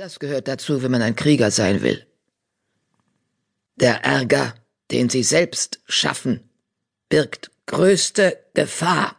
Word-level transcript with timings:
Das 0.00 0.18
gehört 0.18 0.48
dazu, 0.48 0.82
wenn 0.82 0.90
man 0.90 1.02
ein 1.02 1.14
Krieger 1.14 1.50
sein 1.50 1.82
will. 1.82 2.06
Der 3.76 4.02
Ärger, 4.02 4.54
den 4.90 5.10
sie 5.10 5.22
selbst 5.22 5.78
schaffen, 5.84 6.48
birgt 7.10 7.50
größte 7.66 8.42
Gefahr. 8.54 9.14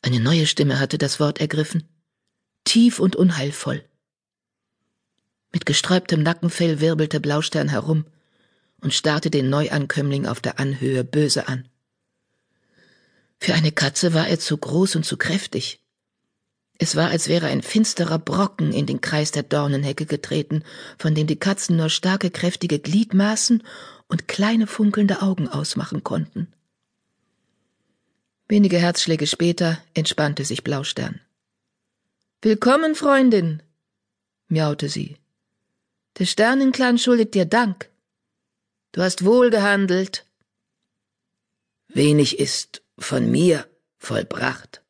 Eine 0.00 0.20
neue 0.20 0.46
Stimme 0.46 0.80
hatte 0.80 0.96
das 0.96 1.20
Wort 1.20 1.38
ergriffen, 1.38 1.86
tief 2.64 2.98
und 2.98 3.14
unheilvoll. 3.14 3.84
Mit 5.52 5.66
gesträubtem 5.66 6.22
Nackenfell 6.22 6.80
wirbelte 6.80 7.20
Blaustern 7.20 7.68
herum 7.68 8.06
und 8.80 8.94
starrte 8.94 9.28
den 9.28 9.50
Neuankömmling 9.50 10.24
auf 10.24 10.40
der 10.40 10.58
Anhöhe 10.58 11.04
böse 11.04 11.46
an. 11.46 11.68
Für 13.38 13.52
eine 13.52 13.70
Katze 13.70 14.14
war 14.14 14.28
er 14.28 14.38
zu 14.38 14.56
groß 14.56 14.96
und 14.96 15.04
zu 15.04 15.18
kräftig. 15.18 15.83
Es 16.78 16.96
war, 16.96 17.10
als 17.10 17.28
wäre 17.28 17.46
ein 17.46 17.62
finsterer 17.62 18.18
Brocken 18.18 18.72
in 18.72 18.86
den 18.86 19.00
Kreis 19.00 19.30
der 19.30 19.44
Dornenhecke 19.44 20.06
getreten, 20.06 20.64
von 20.98 21.14
dem 21.14 21.26
die 21.26 21.38
Katzen 21.38 21.76
nur 21.76 21.88
starke, 21.88 22.30
kräftige 22.30 22.80
Gliedmaßen 22.80 23.62
und 24.08 24.28
kleine 24.28 24.66
funkelnde 24.66 25.22
Augen 25.22 25.48
ausmachen 25.48 26.02
konnten. 26.02 26.52
Wenige 28.48 28.78
Herzschläge 28.78 29.26
später 29.26 29.78
entspannte 29.94 30.44
sich 30.44 30.64
Blaustern. 30.64 31.20
Willkommen, 32.42 32.94
Freundin, 32.94 33.62
miaute 34.48 34.88
sie. 34.88 35.16
Der 36.18 36.26
Sternenclan 36.26 36.98
schuldet 36.98 37.34
dir 37.34 37.46
Dank. 37.46 37.88
Du 38.92 39.00
hast 39.00 39.24
wohl 39.24 39.50
gehandelt. 39.50 40.26
Wenig 41.88 42.38
ist 42.38 42.82
von 42.98 43.30
mir 43.30 43.66
vollbracht 43.96 44.83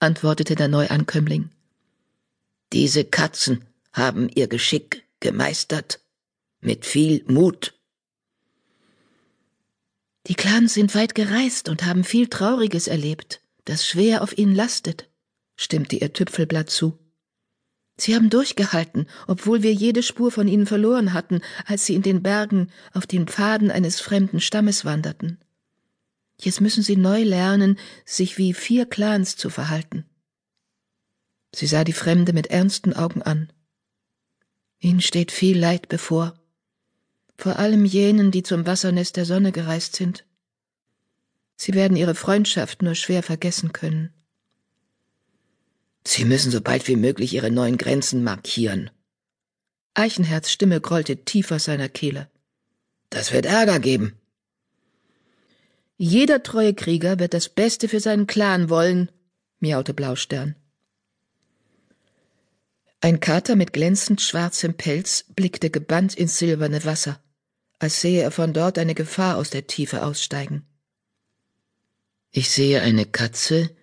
antwortete 0.00 0.54
der 0.54 0.68
Neuankömmling. 0.68 1.50
Diese 2.72 3.04
Katzen 3.04 3.64
haben 3.92 4.28
ihr 4.28 4.48
Geschick 4.48 5.06
gemeistert, 5.20 6.00
mit 6.60 6.84
viel 6.84 7.24
Mut. 7.26 7.74
Die 10.26 10.34
Clans 10.34 10.74
sind 10.74 10.94
weit 10.94 11.14
gereist 11.14 11.68
und 11.68 11.84
haben 11.84 12.04
viel 12.04 12.28
Trauriges 12.28 12.88
erlebt, 12.88 13.40
das 13.64 13.86
schwer 13.86 14.22
auf 14.22 14.36
ihnen 14.36 14.54
lastet, 14.54 15.08
stimmte 15.56 15.96
ihr 15.96 16.12
Tüpfelblatt 16.12 16.68
zu. 16.68 16.98
Sie 17.96 18.14
haben 18.14 18.28
durchgehalten, 18.28 19.06
obwohl 19.26 19.62
wir 19.62 19.72
jede 19.72 20.02
Spur 20.02 20.30
von 20.30 20.48
ihnen 20.48 20.66
verloren 20.66 21.14
hatten, 21.14 21.40
als 21.64 21.86
sie 21.86 21.94
in 21.94 22.02
den 22.02 22.22
Bergen 22.22 22.70
auf 22.92 23.06
den 23.06 23.26
Pfaden 23.26 23.70
eines 23.70 24.00
fremden 24.00 24.40
Stammes 24.40 24.84
wanderten. 24.84 25.38
Jetzt 26.38 26.60
müssen 26.60 26.82
sie 26.82 26.96
neu 26.96 27.22
lernen, 27.22 27.78
sich 28.04 28.38
wie 28.38 28.52
vier 28.52 28.86
Clans 28.86 29.36
zu 29.36 29.50
verhalten. 29.50 30.04
Sie 31.54 31.66
sah 31.66 31.84
die 31.84 31.94
Fremde 31.94 32.32
mit 32.32 32.48
ernsten 32.48 32.92
Augen 32.92 33.22
an. 33.22 33.52
Ihnen 34.78 35.00
steht 35.00 35.32
viel 35.32 35.58
Leid 35.58 35.88
bevor, 35.88 36.34
vor 37.38 37.58
allem 37.58 37.84
jenen, 37.84 38.30
die 38.30 38.42
zum 38.42 38.66
Wassernest 38.66 39.16
der 39.16 39.24
Sonne 39.24 39.52
gereist 39.52 39.96
sind. 39.96 40.24
Sie 41.56 41.72
werden 41.74 41.96
ihre 41.96 42.14
Freundschaft 42.14 42.82
nur 42.82 42.94
schwer 42.94 43.22
vergessen 43.22 43.72
können. 43.72 44.12
Sie 46.06 46.24
müssen 46.24 46.52
so 46.52 46.60
bald 46.60 46.86
wie 46.86 46.96
möglich 46.96 47.32
ihre 47.34 47.50
neuen 47.50 47.78
Grenzen 47.78 48.22
markieren. 48.22 48.90
Eichenherz 49.94 50.50
Stimme 50.50 50.80
grollte 50.80 51.24
tief 51.24 51.50
aus 51.50 51.64
seiner 51.64 51.88
Kehle. 51.88 52.30
Das 53.10 53.32
wird 53.32 53.46
Ärger 53.46 53.80
geben. 53.80 54.18
Jeder 55.98 56.42
treue 56.42 56.74
Krieger 56.74 57.18
wird 57.18 57.32
das 57.32 57.48
Beste 57.48 57.88
für 57.88 58.00
seinen 58.00 58.26
Clan 58.26 58.68
wollen, 58.68 59.10
miaute 59.60 59.94
Blaustern. 59.94 60.54
Ein 63.00 63.20
Kater 63.20 63.56
mit 63.56 63.72
glänzend 63.72 64.20
schwarzem 64.20 64.74
Pelz 64.74 65.24
blickte 65.34 65.70
gebannt 65.70 66.14
ins 66.14 66.38
silberne 66.38 66.84
Wasser, 66.84 67.22
als 67.78 68.00
sehe 68.00 68.22
er 68.22 68.30
von 68.30 68.52
dort 68.52 68.78
eine 68.78 68.94
Gefahr 68.94 69.36
aus 69.36 69.50
der 69.50 69.66
Tiefe 69.66 70.04
aussteigen. 70.04 70.66
Ich 72.30 72.50
sehe 72.50 72.82
eine 72.82 73.06
Katze, 73.06 73.74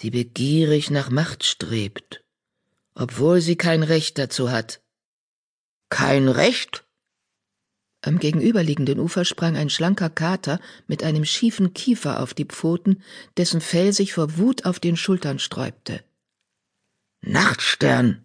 die 0.00 0.10
begierig 0.10 0.90
nach 0.90 1.10
Macht 1.10 1.44
strebt, 1.44 2.24
obwohl 2.94 3.42
sie 3.42 3.56
kein 3.56 3.82
Recht 3.82 4.16
dazu 4.16 4.50
hat. 4.50 4.80
Kein 5.90 6.28
Recht? 6.28 6.84
Am 8.04 8.18
gegenüberliegenden 8.18 8.98
Ufer 8.98 9.24
sprang 9.24 9.56
ein 9.56 9.70
schlanker 9.70 10.10
Kater 10.10 10.60
mit 10.88 11.04
einem 11.04 11.24
schiefen 11.24 11.72
Kiefer 11.72 12.20
auf 12.20 12.34
die 12.34 12.44
Pfoten, 12.44 13.00
dessen 13.36 13.60
Fell 13.60 13.92
sich 13.92 14.12
vor 14.12 14.36
Wut 14.36 14.64
auf 14.64 14.80
den 14.80 14.96
Schultern 14.96 15.38
sträubte. 15.38 16.02
Nachtstern! 17.20 18.24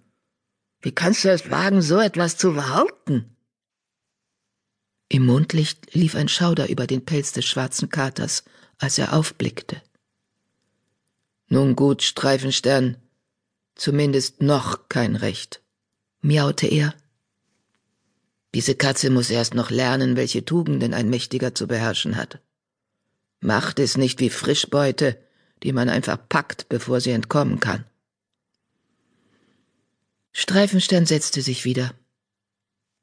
Wie 0.81 0.91
kannst 0.91 1.23
du 1.23 1.29
es 1.29 1.51
wagen, 1.51 1.83
so 1.83 1.99
etwas 1.99 2.37
zu 2.37 2.53
behaupten? 2.53 3.35
Im 5.09 5.25
Mondlicht 5.25 5.93
lief 5.93 6.16
ein 6.16 6.27
Schauder 6.27 6.69
über 6.69 6.87
den 6.87 7.05
Pelz 7.05 7.31
des 7.31 7.45
schwarzen 7.45 7.89
Katers, 7.89 8.43
als 8.79 8.97
er 8.97 9.13
aufblickte. 9.13 9.81
Nun 11.49 11.75
gut, 11.75 12.01
Streifenstern, 12.01 12.97
zumindest 13.75 14.41
noch 14.41 14.89
kein 14.89 15.16
Recht, 15.16 15.61
miaute 16.21 16.67
er 16.67 16.95
diese 18.53 18.75
Katze 18.75 19.09
muss 19.09 19.30
erst 19.30 19.53
noch 19.53 19.69
lernen, 19.69 20.16
welche 20.16 20.46
Tugenden 20.46 20.94
ein 20.94 21.09
Mächtiger 21.09 21.53
zu 21.53 21.68
beherrschen 21.68 22.16
hat. 22.16 22.40
Macht 23.40 23.80
ist 23.80 23.97
nicht 23.97 24.19
wie 24.19 24.30
Frischbeute, 24.30 25.18
die 25.63 25.74
man 25.74 25.90
einfach 25.90 26.18
packt, 26.30 26.69
bevor 26.69 27.02
sie 27.02 27.12
entkommen 27.12 27.59
kann. 27.59 27.85
Streifenstern 30.34 31.06
setzte 31.06 31.41
sich 31.41 31.66
wieder. 31.66 31.94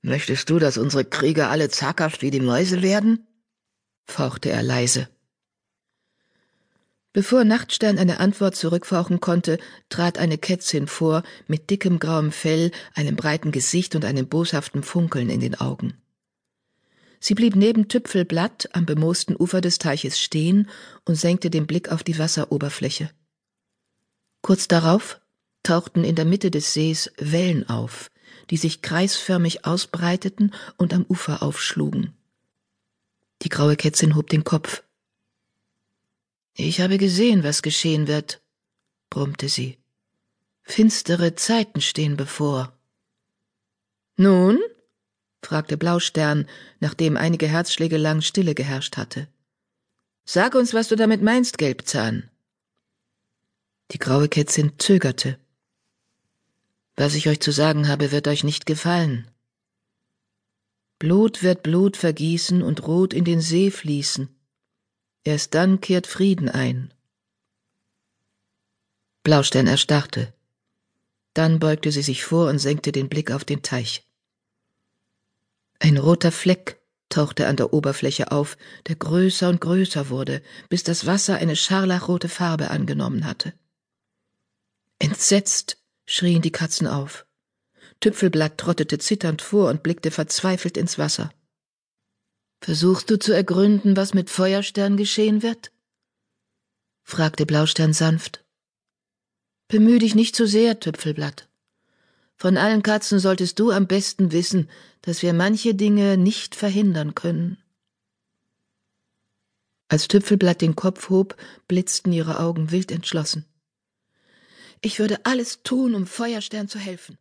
Möchtest 0.02 0.50
du, 0.50 0.58
dass 0.58 0.76
unsere 0.76 1.04
Krieger 1.04 1.50
alle 1.50 1.68
zaghaft 1.68 2.22
wie 2.22 2.30
die 2.30 2.40
Mäuse 2.40 2.82
werden? 2.82 3.26
fauchte 4.04 4.50
er 4.50 4.62
leise. 4.62 5.08
Bevor 7.14 7.44
Nachtstern 7.44 7.96
eine 7.96 8.18
Antwort 8.18 8.56
zurückfauchen 8.56 9.20
konnte, 9.20 9.58
trat 9.88 10.18
eine 10.18 10.36
Kätzin 10.36 10.88
vor, 10.88 11.22
mit 11.46 11.70
dickem 11.70 12.00
grauem 12.00 12.32
Fell, 12.32 12.72
einem 12.92 13.14
breiten 13.14 13.52
Gesicht 13.52 13.94
und 13.94 14.04
einem 14.04 14.26
boshaften 14.26 14.82
Funkeln 14.82 15.30
in 15.30 15.38
den 15.38 15.54
Augen. 15.54 15.94
Sie 17.20 17.34
blieb 17.34 17.54
neben 17.54 17.86
Tüpfelblatt 17.86 18.68
am 18.72 18.84
bemoosten 18.84 19.36
Ufer 19.38 19.60
des 19.60 19.78
Teiches 19.78 20.20
stehen 20.20 20.68
und 21.04 21.14
senkte 21.14 21.50
den 21.50 21.68
Blick 21.68 21.92
auf 21.92 22.02
die 22.02 22.18
Wasseroberfläche. 22.18 23.10
Kurz 24.42 24.66
darauf 24.66 25.20
tauchten 25.62 26.02
in 26.02 26.16
der 26.16 26.26
Mitte 26.26 26.50
des 26.50 26.74
Sees 26.74 27.12
Wellen 27.16 27.68
auf, 27.68 28.10
die 28.50 28.56
sich 28.56 28.82
kreisförmig 28.82 29.64
ausbreiteten 29.64 30.52
und 30.76 30.92
am 30.92 31.06
Ufer 31.08 31.44
aufschlugen. 31.44 32.12
Die 33.42 33.48
graue 33.48 33.76
Kätzin 33.76 34.16
hob 34.16 34.28
den 34.28 34.42
Kopf. 34.42 34.83
Ich 36.56 36.80
habe 36.80 36.98
gesehen, 36.98 37.42
was 37.42 37.62
geschehen 37.62 38.06
wird, 38.06 38.40
brummte 39.10 39.48
sie. 39.48 39.78
Finstere 40.62 41.34
Zeiten 41.34 41.80
stehen 41.80 42.16
bevor. 42.16 42.72
Nun? 44.16 44.60
fragte 45.42 45.76
Blaustern, 45.76 46.48
nachdem 46.80 47.16
einige 47.16 47.48
Herzschläge 47.48 47.98
lang 47.98 48.22
Stille 48.22 48.54
geherrscht 48.54 48.96
hatte. 48.96 49.28
Sag 50.24 50.54
uns, 50.54 50.72
was 50.72 50.88
du 50.88 50.96
damit 50.96 51.22
meinst, 51.22 51.58
Gelbzahn. 51.58 52.30
Die 53.90 53.98
graue 53.98 54.28
Kätzin 54.28 54.72
zögerte. 54.78 55.38
Was 56.96 57.14
ich 57.14 57.28
euch 57.28 57.40
zu 57.40 57.50
sagen 57.50 57.88
habe, 57.88 58.12
wird 58.12 58.28
euch 58.28 58.44
nicht 58.44 58.64
gefallen. 58.64 59.28
Blut 60.98 61.42
wird 61.42 61.62
Blut 61.64 61.96
vergießen 61.96 62.62
und 62.62 62.86
Rot 62.86 63.12
in 63.12 63.24
den 63.24 63.40
See 63.40 63.70
fließen. 63.70 64.28
Erst 65.24 65.54
dann 65.54 65.80
kehrt 65.80 66.06
Frieden 66.06 66.50
ein. 66.50 66.92
Blaustern 69.22 69.66
erstarrte. 69.66 70.34
Dann 71.32 71.58
beugte 71.58 71.90
sie 71.90 72.02
sich 72.02 72.24
vor 72.24 72.48
und 72.48 72.58
senkte 72.58 72.92
den 72.92 73.08
Blick 73.08 73.30
auf 73.30 73.44
den 73.44 73.62
Teich. 73.62 74.06
Ein 75.78 75.96
roter 75.96 76.30
Fleck 76.30 76.80
tauchte 77.08 77.46
an 77.46 77.56
der 77.56 77.72
Oberfläche 77.72 78.32
auf, 78.32 78.58
der 78.86 78.96
größer 78.96 79.48
und 79.48 79.60
größer 79.62 80.10
wurde, 80.10 80.42
bis 80.68 80.84
das 80.84 81.06
Wasser 81.06 81.36
eine 81.36 81.56
scharlachrote 81.56 82.28
Farbe 82.28 82.70
angenommen 82.70 83.24
hatte. 83.24 83.54
Entsetzt 84.98 85.78
schrien 86.04 86.42
die 86.42 86.52
Katzen 86.52 86.86
auf. 86.86 87.26
Tüpfelblatt 88.00 88.58
trottete 88.58 88.98
zitternd 88.98 89.40
vor 89.40 89.70
und 89.70 89.82
blickte 89.82 90.10
verzweifelt 90.10 90.76
ins 90.76 90.98
Wasser. 90.98 91.32
Versuchst 92.64 93.10
du 93.10 93.18
zu 93.18 93.34
ergründen, 93.34 93.94
was 93.94 94.14
mit 94.14 94.30
Feuerstern 94.30 94.96
geschehen 94.96 95.42
wird? 95.42 95.70
fragte 97.02 97.44
Blaustern 97.44 97.92
sanft. 97.92 98.42
Bemühe 99.68 99.98
dich 99.98 100.14
nicht 100.14 100.34
zu 100.34 100.46
sehr, 100.46 100.80
Tüpfelblatt. 100.80 101.46
Von 102.36 102.56
allen 102.56 102.82
Katzen 102.82 103.18
solltest 103.18 103.58
du 103.58 103.70
am 103.70 103.86
besten 103.86 104.32
wissen, 104.32 104.70
dass 105.02 105.20
wir 105.20 105.34
manche 105.34 105.74
Dinge 105.74 106.16
nicht 106.16 106.54
verhindern 106.54 107.14
können. 107.14 107.58
Als 109.88 110.08
Tüpfelblatt 110.08 110.62
den 110.62 110.74
Kopf 110.74 111.10
hob, 111.10 111.36
blitzten 111.68 112.14
ihre 112.14 112.40
Augen 112.40 112.70
wild 112.70 112.90
entschlossen. 112.90 113.44
Ich 114.80 114.98
würde 114.98 115.26
alles 115.26 115.62
tun, 115.64 115.94
um 115.94 116.06
Feuerstern 116.06 116.68
zu 116.68 116.78
helfen. 116.78 117.18